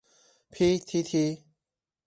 [0.49, 1.43] 批踢踢